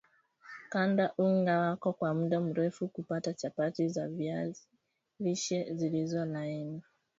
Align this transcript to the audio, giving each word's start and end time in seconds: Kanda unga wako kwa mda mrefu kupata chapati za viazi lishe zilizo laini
Kanda 0.69 1.13
unga 1.17 1.59
wako 1.59 1.93
kwa 1.93 2.13
mda 2.13 2.39
mrefu 2.39 2.87
kupata 2.87 3.33
chapati 3.33 3.89
za 3.89 4.07
viazi 4.07 4.67
lishe 5.19 5.73
zilizo 5.73 6.25
laini 6.25 6.83